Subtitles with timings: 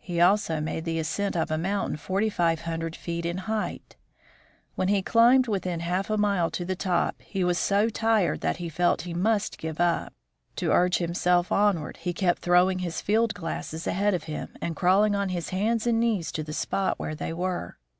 [0.00, 3.94] He also made the ascent of a mountain forty five hundred feet in height.
[4.74, 8.40] When he had climbed within half a mile of the top he was so tired
[8.40, 10.12] that he felt he must give up.
[10.56, 15.14] To urge himself onward, he kept throwing his field glasses ahead of him, and crawling
[15.14, 17.78] on his hands and knees to the spot where they were.